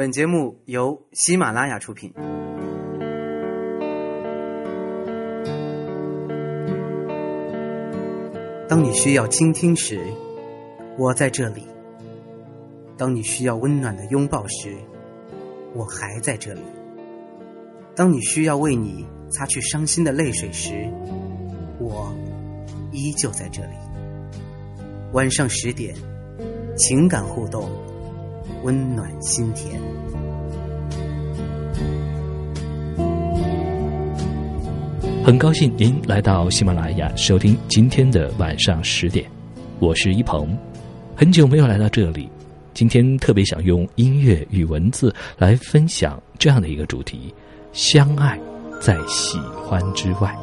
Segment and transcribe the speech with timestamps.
[0.00, 2.10] 本节目由喜马拉雅出品。
[8.66, 10.00] 当你需要倾听时，
[10.96, 11.64] 我在这里；
[12.96, 14.74] 当你需要温暖的拥抱时，
[15.74, 16.62] 我还在这里；
[17.94, 20.90] 当你需要为你擦去伤心的泪水时，
[21.78, 22.10] 我
[22.90, 23.74] 依旧在这里。
[25.12, 25.94] 晚上十点，
[26.78, 27.68] 情感互动，
[28.62, 29.80] 温暖心田。
[35.24, 39.24] 很高兴您来到喜马拉雅收听今天的晚上十点，
[39.78, 40.56] 我是一鹏。
[41.16, 42.28] 很久没有来到这里，
[42.74, 47.32] 今天特别想用音乐与文字来分享这样的一个主题：
[47.72, 48.38] 相爱
[48.80, 50.34] 在喜欢之外。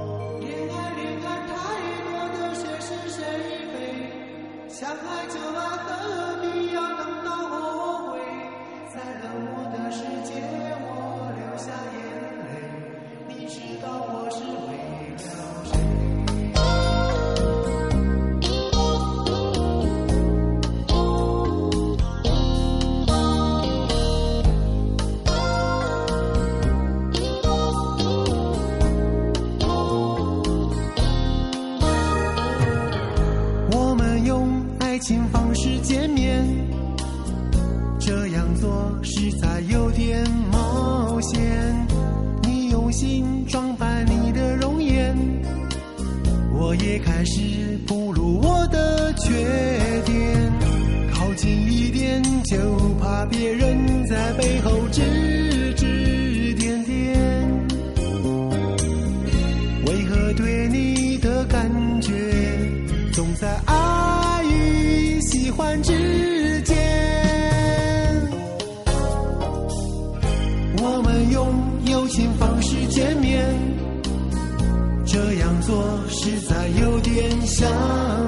[76.81, 77.69] 有点想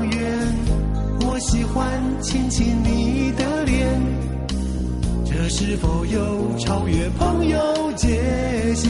[0.09, 0.19] 远，
[1.25, 4.01] 我喜欢亲亲你的脸，
[5.25, 7.57] 这是否有超越朋友
[7.95, 8.07] 界
[8.75, 8.89] 限？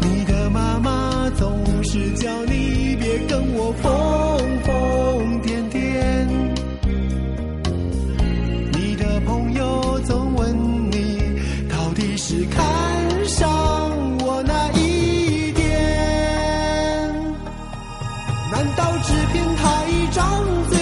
[0.00, 3.90] 你的妈妈总是叫你别跟我疯
[4.64, 5.76] 疯癫癫。
[8.72, 10.56] 你的朋友总问
[10.90, 11.20] 你，
[11.68, 14.17] 到底是看上
[19.02, 20.77] 只凭他一张嘴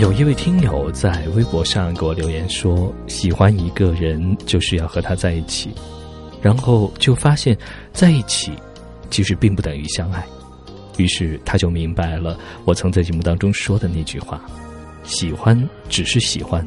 [0.00, 5.74] 有一位听友在微博上给我留言说：“喜欢一个人就是要和他在一起，
[6.40, 7.54] 然后就发现
[7.92, 8.50] 在一起
[9.10, 10.24] 其实并不等于相爱。”
[10.96, 14.42] 于是他就明白了我曾在节目当中说的那句话
[15.04, 16.64] ：“喜欢只是喜欢，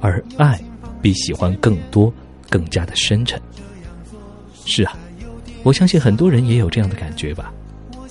[0.00, 0.60] 而爱
[1.00, 2.12] 比喜欢更多、
[2.50, 3.40] 更加的深沉。”
[4.66, 4.98] 是啊，
[5.62, 7.54] 我相信很多人也有这样的感觉吧。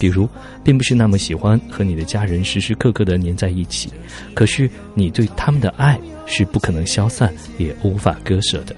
[0.01, 0.28] 比如，
[0.63, 3.88] 并不是那么喜欢和你的家人时时刻刻的粘在一起，
[4.34, 8.75] 可是你对他们的爱是不可能消散，也无法割舍的。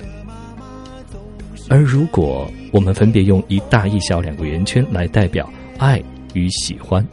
[1.70, 6.04] 而如果我们分别用一大一小两个圆圈来代表爱
[6.34, 7.08] 与喜欢，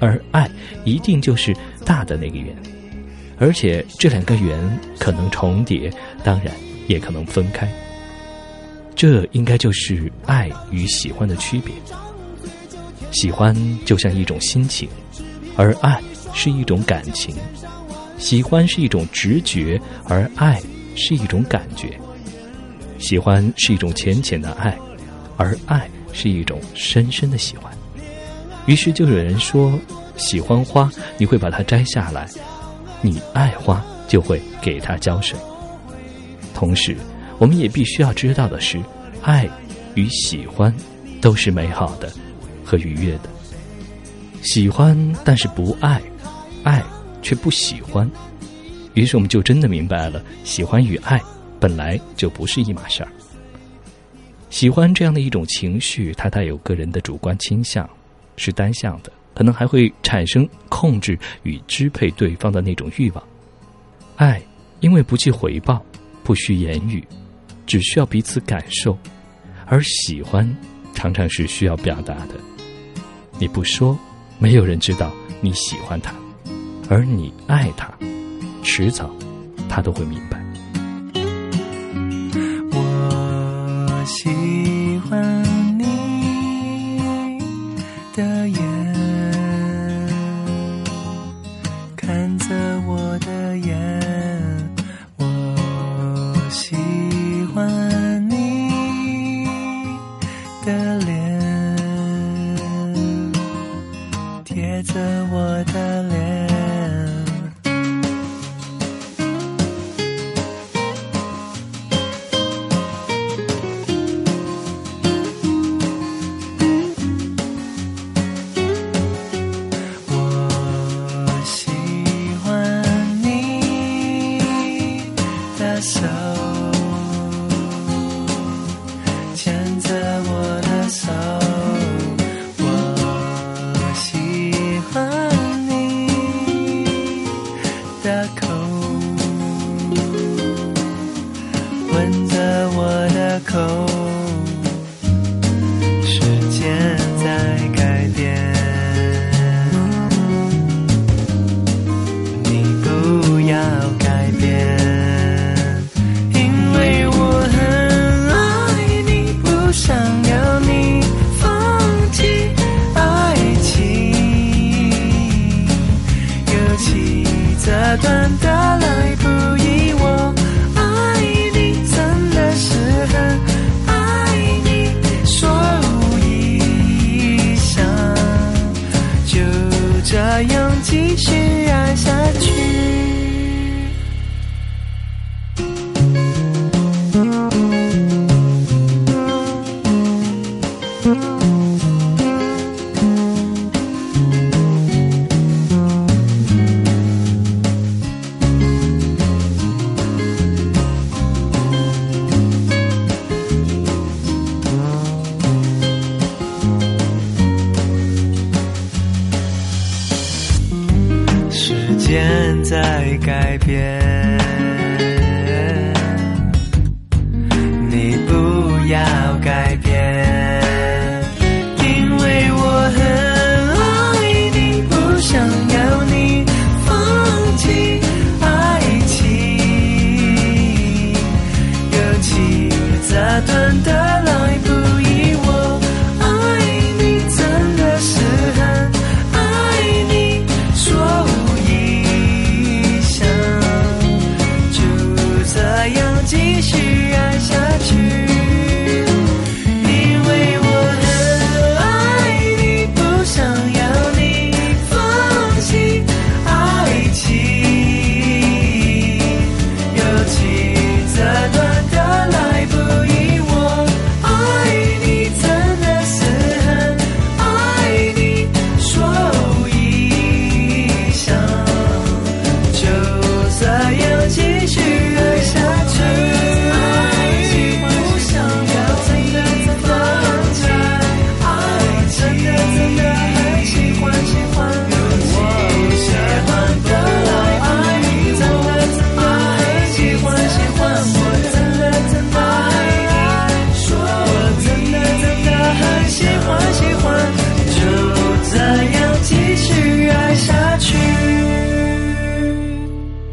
[0.00, 0.50] 而爱
[0.84, 1.54] 一定就是
[1.84, 2.52] 大的那个圆，
[3.38, 4.58] 而且这两个圆
[4.98, 5.88] 可能重叠，
[6.24, 6.52] 当然
[6.88, 7.70] 也可能分开。
[8.96, 11.72] 这应该就是爱与喜欢的区别。
[13.12, 14.88] 喜欢就像一种心情，
[15.56, 16.00] 而爱
[16.34, 17.34] 是一种感情。
[18.18, 20.60] 喜欢是一种直觉，而爱
[20.96, 21.98] 是一种感觉。
[22.98, 24.78] 喜欢是一种浅浅的爱，
[25.36, 27.72] 而爱是一种深深的喜欢。
[28.66, 29.78] 于是就有人说，
[30.16, 32.26] 喜欢花，你会把它摘下来；
[33.00, 35.38] 你爱花，就会给它浇水。
[36.54, 36.96] 同时，
[37.38, 38.80] 我们也必须要知道的是，
[39.20, 39.48] 爱
[39.96, 40.72] 与喜欢
[41.20, 42.10] 都是美好的。
[42.72, 43.28] 和愉悦的，
[44.40, 44.96] 喜欢
[45.26, 46.00] 但是不爱，
[46.62, 46.82] 爱
[47.20, 48.10] 却不喜欢，
[48.94, 51.20] 于是我们就真的明白了，喜欢与爱
[51.60, 53.12] 本来就不是一码事儿。
[54.48, 57.86] 喜欢这样的一种情绪，它带有个人的主观倾向，
[58.36, 63.22] 是单向的，可能还会产生控制与支配对方的那种欲望。
[64.16, 64.40] 爱
[64.80, 65.84] 因为不计回报，
[66.24, 67.06] 不需言语，
[67.66, 68.96] 只需要彼此感受，
[69.66, 70.50] 而喜欢
[70.94, 72.40] 常常是需要表达的。
[73.38, 73.98] 你不说，
[74.38, 76.12] 没有人知道你喜欢他，
[76.88, 77.92] 而你爱他，
[78.62, 79.10] 迟早
[79.68, 80.41] 他都会明白。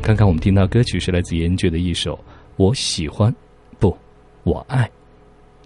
[0.10, 2.16] 刚刚我们听到歌曲是来自严爵的一首
[2.56, 3.32] 《我喜欢》，
[3.78, 3.96] 不，
[4.42, 4.90] 我爱，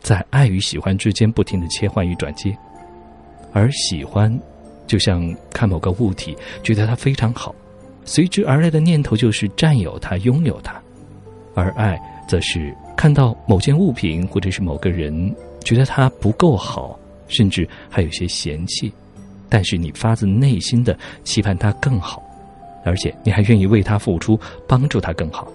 [0.02, 2.54] 在爱与喜欢之间不停的切换与转接，
[3.54, 4.38] 而喜欢，
[4.86, 7.56] 就像看某个物体，觉得它非常好，
[8.04, 10.74] 随之而来的念头就是占有它、拥有它；
[11.56, 11.98] 而爱，
[12.28, 15.34] 则是看到某件物品或者是某个人，
[15.64, 18.92] 觉得它不够好，甚至还有些嫌弃，
[19.48, 22.22] 但是你发自内心的期盼它更好。
[22.84, 25.48] 而且你还愿意为他付出，帮助他更好。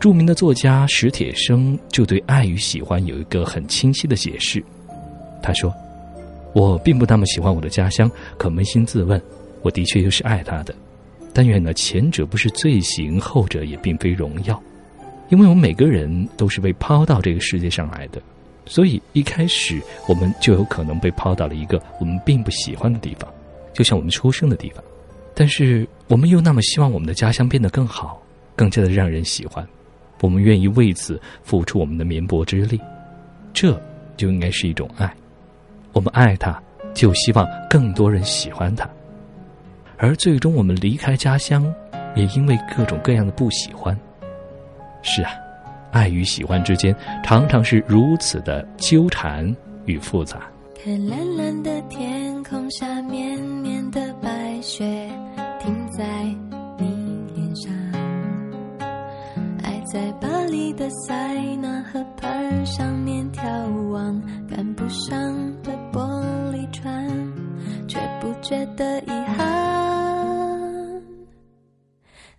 [0.00, 4.62] 著名的作家史铁生就对爱与喜欢有一个很清晰的解释。
[5.42, 5.72] 他说
[6.52, 9.20] ：“我并不那么喜欢我的家乡，可扪心自问，
[9.62, 10.74] 我的确又是爱他的。
[11.32, 14.62] 但愿呢，前者不是罪行，后者也并非荣耀。
[15.30, 18.20] 因为我们每个人都是被抛到这个世界上来的，
[18.66, 23.28] 所以一开始我们就有可能被抛到了一个我们并不喜欢的地方，
[23.72, 24.84] 就像我们出生的地方。”
[25.34, 28.22] 但是，我们又那么希望我们的家乡变得更好，
[28.54, 29.66] 更加的让人喜欢，
[30.20, 32.80] 我们愿意为此付出我们的绵薄之力，
[33.52, 33.80] 这
[34.16, 35.12] 就应该是一种爱。
[35.92, 36.62] 我们爱他，
[36.94, 38.88] 就希望更多人喜欢他，
[39.96, 41.72] 而最终我们离开家乡，
[42.14, 43.98] 也因为各种各样的不喜欢。
[45.02, 45.32] 是啊，
[45.90, 50.42] 爱与喜欢之间常常是如此的纠缠与复杂。
[50.82, 54.13] 看蓝蓝的天空下，绵绵的
[54.64, 54.82] 雪
[55.60, 56.24] 停在
[56.78, 56.86] 你
[57.34, 57.70] 脸上。
[59.62, 63.42] 爱在巴黎的塞纳河畔上面眺
[63.90, 64.18] 望，
[64.48, 65.20] 赶不上
[65.62, 66.00] 的玻
[66.50, 67.06] 璃船，
[67.86, 69.44] 却不觉得遗憾。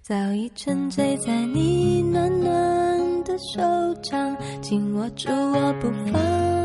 [0.01, 6.64] 早已沉醉在你暖暖的手掌，紧握住我不放。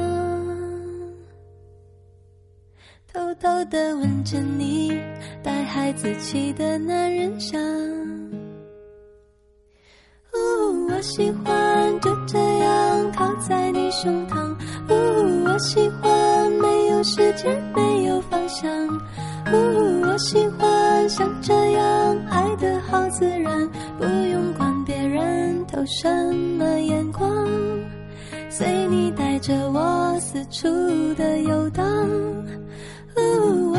[3.13, 4.97] 偷偷的吻着你
[5.43, 7.61] 带孩子气的男人香，
[10.33, 14.55] 呜，我喜欢就这样靠在你胸膛，
[14.89, 18.71] 呜，我喜欢没有时间没有方向，
[19.53, 26.09] 呜，我喜欢像这样爱的好自然，不用管别人投什
[26.59, 27.29] 么眼光，
[28.49, 30.69] 随你带着我四处
[31.15, 31.85] 的游荡。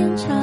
[0.00, 0.39] 天长。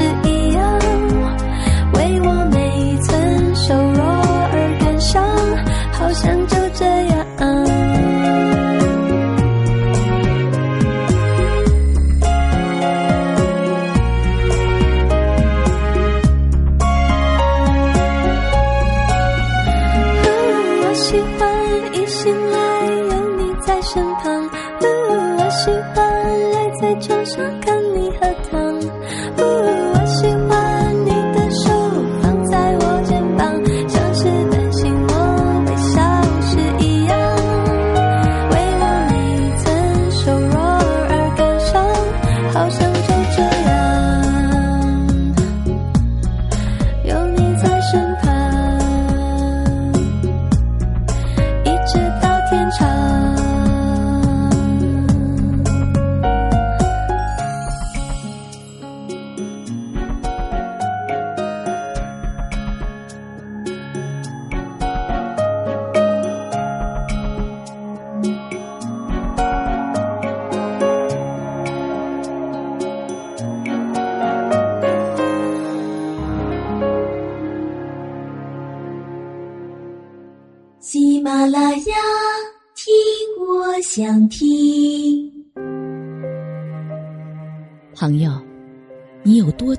[0.00, 0.78] 是一样，
[1.94, 5.22] 为我每一寸瘦弱而感伤，
[5.92, 6.59] 好像。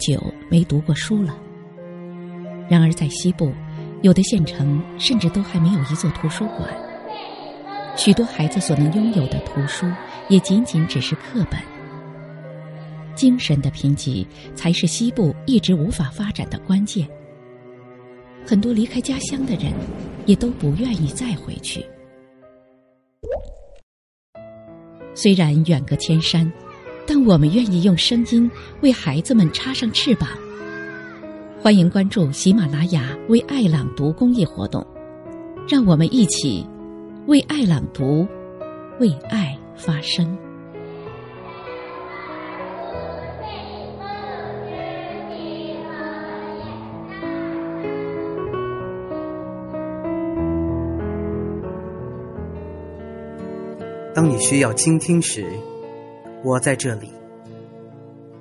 [0.02, 1.38] 久没读过书了？
[2.68, 3.54] 然而在西部，
[4.02, 6.68] 有的县城甚至都还没有一座图书馆。
[7.96, 9.86] 许多孩子所能拥有的图书，
[10.28, 11.60] 也仅仅只是课本。
[13.14, 17.08] 精神的贫瘠，才是西部一直无法发展的关键。
[18.46, 19.72] 很多离开家乡的人，
[20.26, 21.86] 也都不愿意再回去。
[25.14, 26.52] 虽然远隔千山，
[27.06, 28.50] 但我们愿意用声音
[28.82, 30.30] 为孩子们插上翅膀。
[31.62, 34.86] 欢迎关注喜马拉雅“为爱朗读”公益活动，
[35.70, 36.66] 让我们一起
[37.28, 38.26] 为爱朗读，
[39.00, 40.38] 为爱发声。
[54.14, 55.46] 当你需要倾听时，
[56.44, 57.10] 我在这里；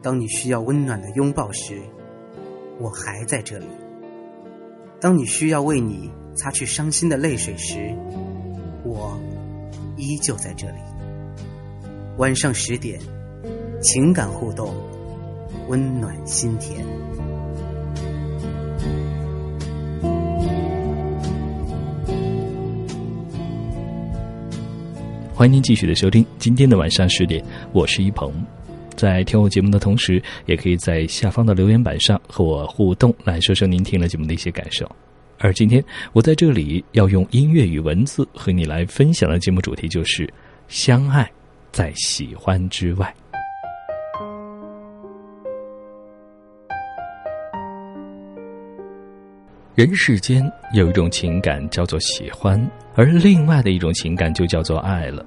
[0.03, 1.79] 当你需要温暖的拥抱时，
[2.79, 3.67] 我还在这里；
[4.99, 7.95] 当你需要为你擦去伤心的泪水时，
[8.85, 9.21] 我
[9.97, 10.79] 依旧在这里。
[12.17, 12.99] 晚上十点，
[13.83, 14.75] 情感互动，
[15.69, 16.83] 温暖心田。
[25.41, 27.43] 欢迎您继续的收听今天的晚上十点，
[27.73, 28.31] 我是一鹏。
[28.95, 34.87] 在听我节目的同时，也可以在下方的留言板上和我互动，来说说您听了节目的一些感受。
[35.39, 35.83] 而今天
[36.13, 40.31] 我在这里要用音乐与文字和你来分享的节目主题就是
[40.69, 41.27] “相爱
[41.73, 43.15] 在喜欢之外”。
[49.81, 50.45] 人世间
[50.75, 55.25] 有一种情感叫做喜欢，而另外的一种情感就叫做爱了。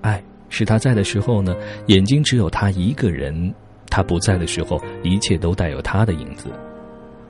[0.00, 1.54] 爱是他在的时候呢，
[1.88, 3.52] 眼睛只有他一个人；
[3.90, 6.48] 他不在的时候，一切都带有他的影子。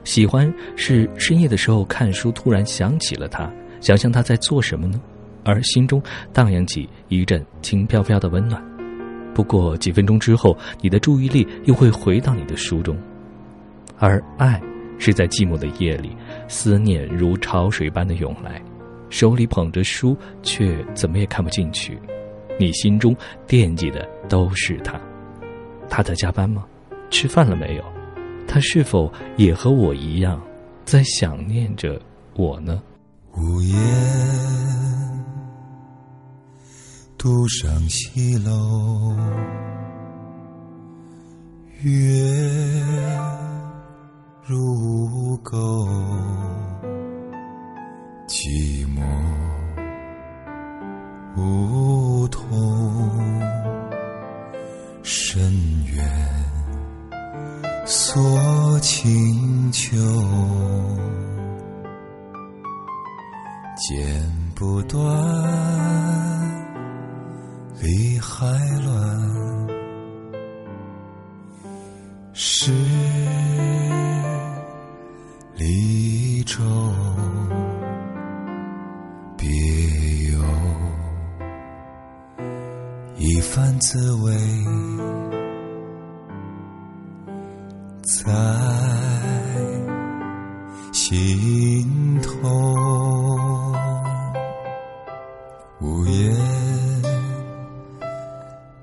[0.05, 3.51] 喜欢是深夜的时候看书，突然想起了他，
[3.81, 4.97] 想象他在做什么呢？
[5.43, 8.63] 而心中荡漾起一阵轻飘飘的温暖。
[9.33, 12.97] 不过几分钟之后，你的注意力又会回到你的书中，
[13.99, 14.61] 而爱。
[14.99, 16.15] 是在寂寞的夜里，
[16.47, 18.61] 思念如潮水般的涌来，
[19.09, 21.99] 手里捧着书，却怎么也看不进去。
[22.59, 24.99] 你心中惦记的都是他，
[25.89, 26.65] 他在加班吗？
[27.09, 27.83] 吃饭了没有？
[28.47, 30.41] 他是否也和我一样，
[30.83, 32.01] 在想念着
[32.35, 32.81] 我呢？
[33.35, 33.77] 无言
[37.17, 39.15] 独上西楼，
[41.83, 42.26] 月。
[91.67, 92.31] 尽头。
[95.81, 96.33] 午夜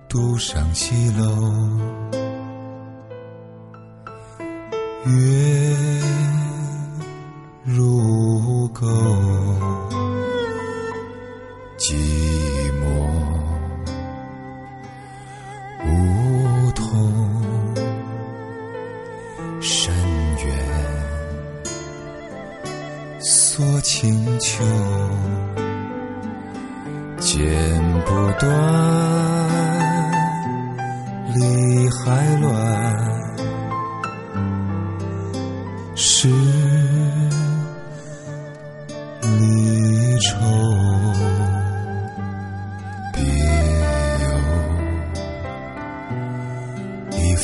[0.06, 1.24] 独上西楼，
[5.06, 5.43] 月。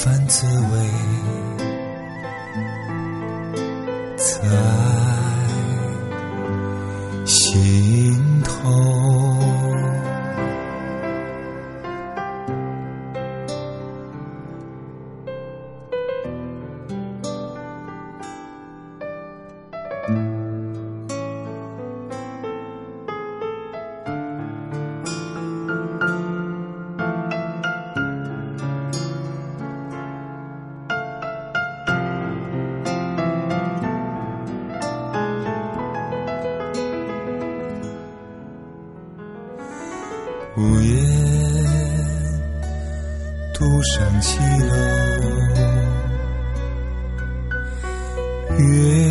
[0.04, 1.39] 番滋味。
[48.60, 49.09] 月。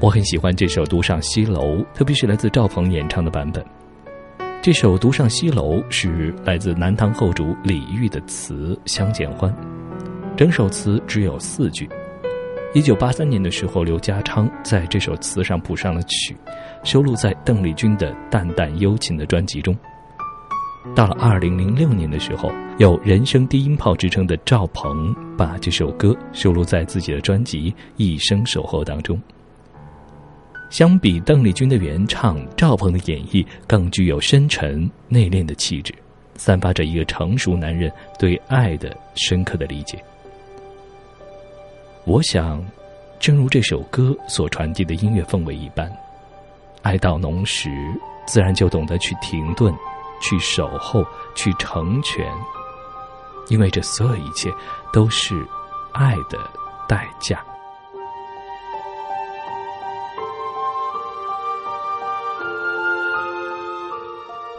[0.00, 3.64] 我很喜欢这首《独上西楼》，特别是来自赵鹏演唱的版本。
[4.62, 9.52] 这首《独上西楼》是来自南唐后主李煜的词《相见欢》，
[10.36, 11.88] 整首词只有四句。
[12.74, 16.36] 一九八三年的时候，刘家昌在这首词上谱上了曲，
[16.84, 19.76] 收录在邓丽君的《淡淡幽情》的专辑中。
[20.94, 29.20] 到了二零零六年的时候，有“人生低音炮”之称的赵鹏把这首歌收录在自己的专辑《一生守候》当中。
[30.70, 35.94] 相比邓丽君的原唱，赵鹏的演绎更具有深沉内敛的气质，
[36.36, 40.02] 散发着一个成熟男人对爱的深刻的理解。
[42.04, 42.62] 我想，
[43.18, 45.90] 正如这首歌所传递的音乐氛围一般，
[46.82, 47.70] 爱到浓时，
[48.26, 49.74] 自然就懂得去停顿，
[50.20, 51.04] 去守候，
[51.34, 52.30] 去成全，
[53.48, 54.52] 因为这所有一切
[54.92, 55.34] 都是
[55.92, 56.38] 爱的
[56.86, 57.42] 代价。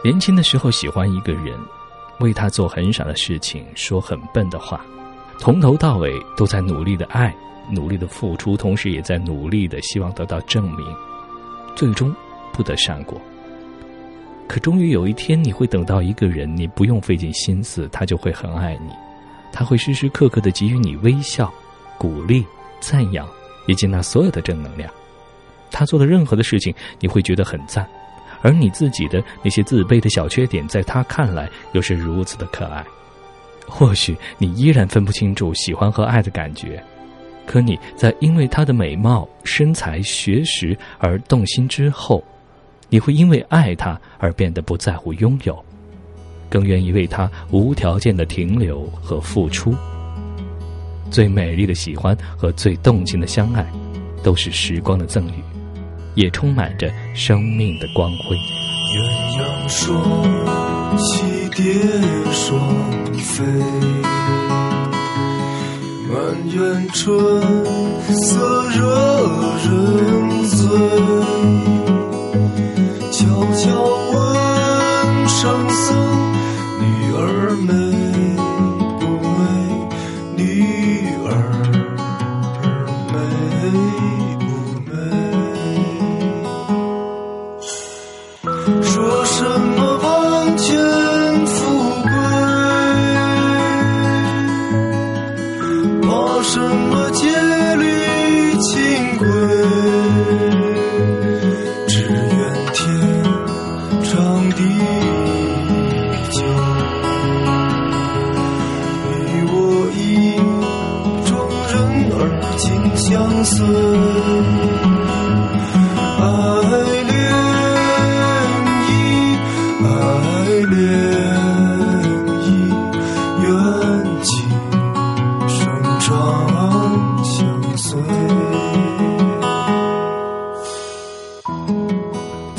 [0.02, 1.58] 年轻的时候喜欢一个人，
[2.20, 4.80] 为他做很傻的事情，说很笨的话，
[5.38, 7.36] 从头到尾都在努力的爱，
[7.70, 10.86] 努力的付出，同时也在努力的希望得到证明，
[11.76, 12.16] 最终
[12.54, 13.20] 不得善果。
[14.48, 18.94] 可终于有一天，你会等到一个人，你不用费尽心思，他就会很爱你，
[19.52, 21.54] 他会时时刻刻的给予你微笑、
[21.98, 22.46] 鼓励、
[22.80, 23.28] 赞扬，
[23.68, 24.90] 以及那所有的正能量。
[25.70, 27.86] 他做的任何的事情，你会觉得很赞。
[28.42, 32.86] 而你自己的那些自卑的小缺点，在他看来又是如此的可爱。
[33.68, 36.84] 或许你依然分不清楚喜欢和爱的感觉，
[37.46, 42.24] 可你在因为他的美貌、身材、学识而动心之后，
[42.90, 45.64] 你会因为爱他而变得不在乎拥有，
[46.50, 49.76] 更愿意为他无条件的停留和付出。
[51.12, 53.66] 最美丽的喜欢和最动情的相爱，
[54.24, 55.59] 都是时光的赠予。
[56.16, 58.36] 也充满着生命的光辉。
[58.92, 58.98] 鸳
[59.38, 60.02] 鸯双
[60.98, 61.22] 栖
[61.56, 61.64] 蝶
[62.32, 62.60] 双
[63.18, 63.44] 飞，
[66.10, 66.16] 满
[66.52, 66.58] 园
[66.90, 67.08] 春
[68.12, 68.20] 色
[68.70, 68.78] 惹
[69.64, 69.68] 人
[70.48, 70.58] 醉。
[73.12, 73.18] 悄
[73.54, 73.68] 悄
[74.12, 74.18] 问
[75.28, 75.86] 圣僧，
[76.80, 77.18] 女儿
[77.68, 77.72] 美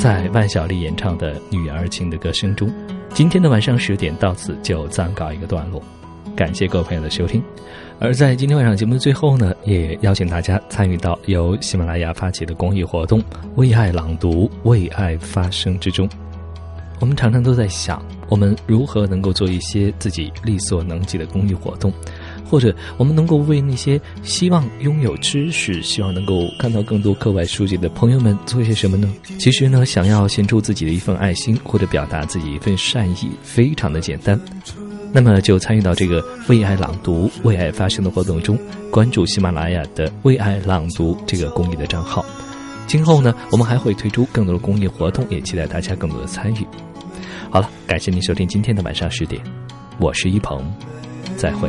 [0.01, 2.73] 在万晓利演唱的《女儿情》的歌声中，
[3.13, 5.79] 今天的晚上十点到此就暂告一个段落。
[6.35, 7.39] 感谢各位朋友的收听。
[7.99, 13.21] 而在今天晚上节目的最后呢，也邀请大家参与到由喜马拉雅发起的公益活动
[13.57, 16.09] “为爱朗读，为爱发声”之中。
[16.99, 21.93] 我们常常都在想，我们如何能够做一些自己力所能及的公益活动。
[22.51, 29.09] 或者，我们能够为那些希望拥有知识、希望能够看到更多课外书籍的朋友们做些什么呢？
[29.39, 34.37] 其实呢，想要献出自己的一份爱心，或者表达自己一份善意，非常的简单。
[35.13, 38.59] 那么就参与到这个为爱朗读、为爱发声的活动中，
[38.91, 42.25] 关注喜马拉雅的“为爱朗读”这个公益的账号。
[42.85, 46.67] 今后呢，我们还会推出更多的公益活动，也期待大家更多的参与。
[47.49, 49.41] 好了，感谢您收听今天的晚上十点，
[49.99, 50.61] 我是一鹏，
[51.41, 51.67] 再会。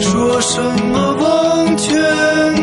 [0.00, 2.57] 说什么王权